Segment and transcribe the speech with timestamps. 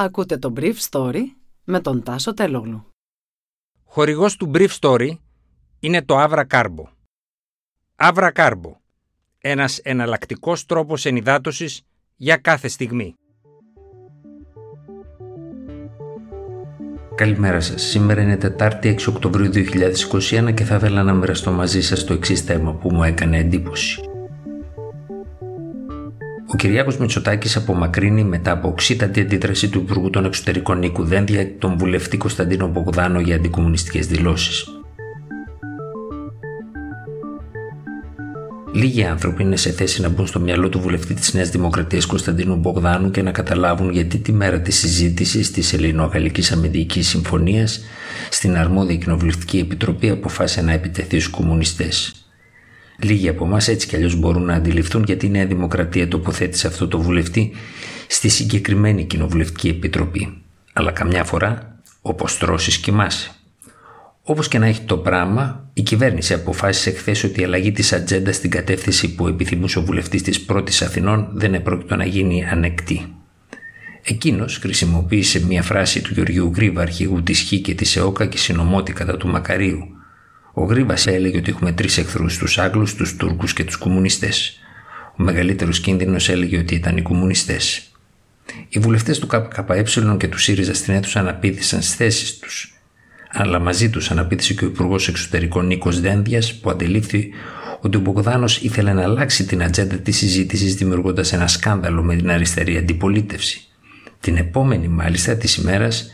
[0.00, 1.22] Ακούτε το Brief Story
[1.64, 2.86] με τον Τάσο Τελόγλου.
[3.84, 5.10] Χορηγός του Brief Story
[5.80, 6.84] είναι το Avra Carbo.
[7.96, 8.72] Avra Carbo.
[9.38, 11.82] Ένας εναλλακτικός τρόπος ενυδάτωσης
[12.16, 13.14] για κάθε στιγμή.
[17.14, 17.82] Καλημέρα σας.
[17.82, 22.40] Σήμερα είναι Τετάρτη 6 Οκτωβρίου 2021 και θα ήθελα να μοιραστώ μαζί σας το εξής
[22.40, 24.00] θέμα που μου έκανε εντύπωση.
[26.52, 31.78] Ο Κυριάκος Μητσοτάκης απομακρύνει μετά από οξύτατη αντίδραση του Υπουργού των Εξωτερικών Νίκου Δένδια τον
[31.78, 34.66] βουλευτή Κωνσταντίνο Μπογδάνο για αντικομουνιστικές δηλώσεις.
[38.72, 42.56] Λίγοι άνθρωποι είναι σε θέση να μπουν στο μυαλό του βουλευτή της Νέας Δημοκρατίας Κωνσταντίνου
[42.56, 47.80] Μπογδάνου και να καταλάβουν γιατί τη μέρα της συζήτησης της Ελληνο-Γαλλική Αμυντικής Συμφωνίας
[48.30, 52.12] στην αρμόδια κοινοβουλευτική επιτροπή αποφάσισε να επιτεθεί στους κομμουνιστές.
[53.02, 56.88] Λίγοι από εμάς έτσι κι αλλιώς μπορούν να αντιληφθούν γιατί η Νέα Δημοκρατία τοποθέτησε αυτό
[56.88, 57.52] το βουλευτή
[58.06, 60.42] στη συγκεκριμένη κοινοβουλευτική επιτροπή.
[60.72, 63.30] Αλλά καμιά φορά, όπως τρώσεις, κοιμάσαι.
[64.22, 68.32] Όπως και να έχει το πράγμα, η κυβέρνηση αποφάσισε χθες ότι η αλλαγή της ατζέντα
[68.32, 73.14] στην κατεύθυνση που επιθυμούσε ο βουλευτής της πρώτης Αθηνών δεν επρόκειτο να γίνει ανεκτή.
[74.02, 78.92] Εκείνος χρησιμοποίησε μια φράση του Γεωργίου Γκρίβα, αρχηγού της ΧΙ και της ΕΟΚΑ και συνομότη
[78.92, 79.97] κατά του Μακαρίου,
[80.52, 84.58] ο Γρήβα έλεγε ότι έχουμε τρεις εχθρούς, τους Άγγλους, τους Τούρκους και τους κομμουνιστές.
[85.16, 87.82] Ο μεγαλύτερος κίνδυνος έλεγε ότι ήταν οι κομμουνιστές.
[88.68, 89.84] Οι βουλευτές του ΚΚΕ
[90.18, 92.72] και του ΣΥΡΙΖΑ στην αίθουσα αναπήδησαν στις θέσεις τους.
[93.30, 97.30] Αλλά μαζί τους αναπήδησε και ο Υπουργός Εξωτερικών Νίκος Δένδιας, που αντιλήφθη
[97.80, 102.30] ότι ο Μπογδάνος ήθελε να αλλάξει την ατζέντα της συζήτησης, δημιουργώντας ένα σκάνδαλο με την
[102.30, 103.60] αριστερή αντιπολίτευση.
[104.20, 106.10] Την επόμενη, μάλιστα, της ημέρας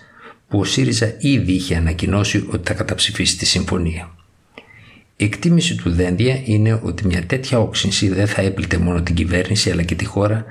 [0.48, 4.15] που ο ΣΥΡΙΖΑ ήδη είχε ανακοινώσει ότι θα καταψηφίσει τη συμφωνία.
[5.17, 9.70] Η εκτίμηση του Δένδια είναι ότι μια τέτοια όξυνση δεν θα έπλητε μόνο την κυβέρνηση
[9.70, 10.45] αλλά και τη χώρα,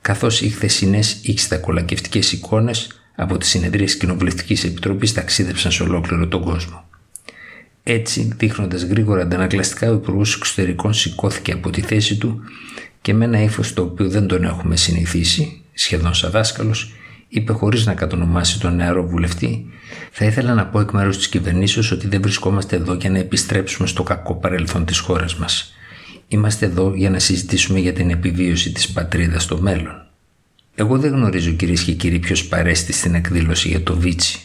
[0.00, 6.42] καθώς οι χθεσινές ηξτακολακευτικέ εικόνες από τις συνεδρίες τη Κοινοβουλευτικής Επιτροπής ταξίδεψαν σε ολόκληρο τον
[6.42, 6.84] κόσμο.
[7.82, 12.40] Έτσι, δείχνοντας γρήγορα αντανακλαστικά, ο Υπουργός Εξωτερικών σηκώθηκε από τη θέση του
[13.00, 16.92] και με ένα ύφος το οποίο δεν τον έχουμε συνηθίσει, σχεδόν σαν δάσκαλος,
[17.34, 19.66] είπε χωρίς να κατονομάσει τον νεαρό βουλευτή,
[20.10, 23.88] θα ήθελα να πω εκ μέρους της κυβερνήσεως ότι δεν βρισκόμαστε εδώ για να επιστρέψουμε
[23.88, 25.74] στο κακό παρελθόν της χώρας μας.
[26.28, 30.06] Είμαστε εδώ για να συζητήσουμε για την επιβίωση της πατρίδας στο μέλλον.
[30.74, 34.40] Εγώ δεν γνωρίζω κυρίες και κύριοι ποιος παρέστη στην εκδήλωση για το Βίτσι.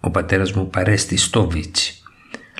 [0.00, 2.02] Ο πατέρας μου παρέστη στο Βίτσι.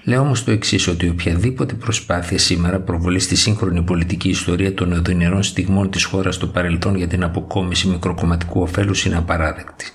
[0.05, 5.43] Λέω όμως το εξής, ότι οποιαδήποτε προσπάθεια σήμερα προβολή στη σύγχρονη πολιτική ιστορία των οδυνηρών
[5.43, 9.87] στιγμών της χώρας στο παρελθόν για την αποκόμιση μικροκομματικού ωφέλους είναι απαράδεκτη.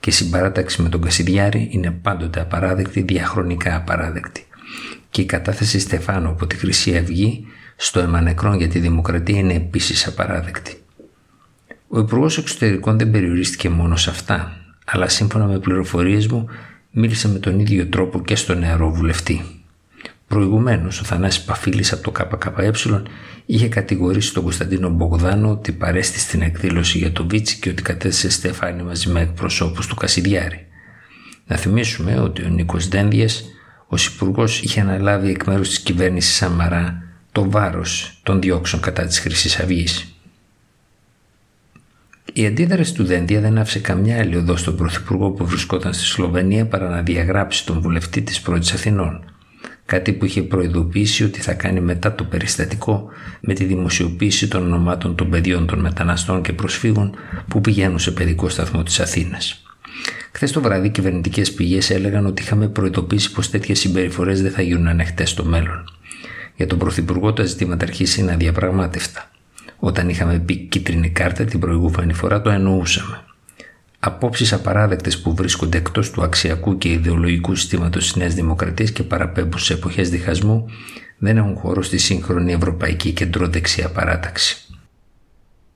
[0.00, 4.46] Και η συμπαράταξη με τον Κασιδιάρη είναι πάντοτε απαράδεκτη, διαχρονικά απαράδεκτη.
[5.10, 7.46] Και η κατάθεση Στεφάνου από τη Χρυσή Αυγή
[7.76, 10.74] στο αιμα για τη Δημοκρατία είναι επίσης απαράδεκτη.
[11.88, 16.48] Ο Υπουργός Εξωτερικών δεν περιορίστηκε μόνο σε αυτά, αλλά σύμφωνα με πληροφορίες μου
[16.96, 19.42] μίλησε με τον ίδιο τρόπο και στον νεαρό βουλευτή.
[20.28, 22.72] Προηγουμένως, ο Θανάσης Παφίλης από το ΚΚΕ
[23.46, 28.30] είχε κατηγορήσει τον Κωνσταντίνο Μπογδάνο ότι παρέστη στην εκδήλωση για το Βίτσι και ότι κατέθεσε
[28.30, 30.66] στεφάνι μαζί με εκπροσώπους του Κασιδιάρη.
[31.46, 33.26] Να θυμίσουμε ότι ο Νίκος Δένδιε,
[33.86, 37.02] ως υπουργός, είχε αναλάβει εκ μέρους της κυβέρνησης Σαμαρά
[37.32, 40.13] το βάρος των διώξεων κατά της Χρυσής Αυγής.
[42.32, 46.66] Η αντίδραση του Δέντια δεν άφησε καμιά άλλη οδό στον Πρωθυπουργό που βρισκόταν στη Σλοβενία
[46.66, 49.24] παρά να διαγράψει τον βουλευτή της πρώτης Αθηνών.
[49.86, 53.08] Κάτι που είχε προειδοποιήσει ότι θα κάνει μετά το περιστατικό
[53.40, 57.14] με τη δημοσιοποίηση των ονομάτων των παιδιών των μεταναστών και προσφύγων
[57.48, 59.62] που πηγαίνουν σε παιδικό σταθμό της Αθήνας.
[60.32, 64.86] Χθες το βράδυ, κυβερνητικές πηγές έλεγαν ότι είχαμε προειδοποιήσει πως τέτοιες συμπεριφορές δεν θα γίνουν
[64.86, 65.84] ανεχτέ στο μέλλον.
[66.56, 69.30] Για τον Πρωθυπουργό τα ζητήματα αρχίσει είναι αδιαπραγμάτευτα.
[69.78, 73.24] Όταν είχαμε πει κίτρινη κάρτα την προηγούμενη φορά το εννοούσαμε.
[73.98, 79.58] Απόψεις απαράδεκτες που βρίσκονται εκτός του αξιακού και ιδεολογικού συστήματος της Νέας Δημοκρατίας και παραπέμπουν
[79.58, 80.66] σε εποχές διχασμού
[81.18, 84.56] δεν έχουν χώρο στη σύγχρονη ευρωπαϊκή κεντροδεξιά παράταξη.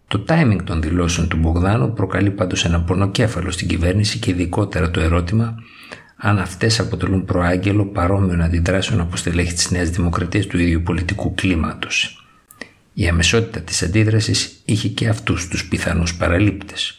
[0.09, 5.01] Το timing των δηλώσεων του Μπογδάνου προκαλεί πάντως ένα πονοκέφαλο στην κυβέρνηση και ειδικότερα το
[5.01, 5.55] ερώτημα
[6.17, 12.28] αν αυτές αποτελούν προάγγελο παρόμοιων αντιδράσεων από στελέχη της Νέας Δημοκρατίας του ίδιου πολιτικού κλίματος.
[12.99, 16.97] Η αμεσότητα της αντίδρασης είχε και αυτούς τους πιθανούς παραλήπτες.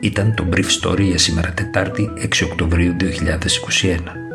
[0.00, 4.29] Ήταν το Brief Story για σήμερα Τετάρτη 6 Οκτωβρίου 2021.